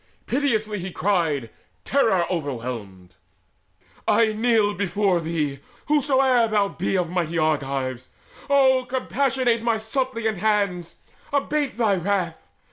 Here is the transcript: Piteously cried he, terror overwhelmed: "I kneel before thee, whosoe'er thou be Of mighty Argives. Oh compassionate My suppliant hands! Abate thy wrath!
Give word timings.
Piteously 0.25 0.89
cried 0.89 1.43
he, 1.43 1.49
terror 1.85 2.25
overwhelmed: 2.27 3.13
"I 4.07 4.33
kneel 4.33 4.73
before 4.73 5.19
thee, 5.19 5.59
whosoe'er 5.89 6.47
thou 6.47 6.69
be 6.69 6.97
Of 6.97 7.11
mighty 7.11 7.37
Argives. 7.37 8.09
Oh 8.49 8.83
compassionate 8.89 9.61
My 9.61 9.77
suppliant 9.77 10.37
hands! 10.37 10.95
Abate 11.31 11.77
thy 11.77 11.97
wrath! 11.97 12.47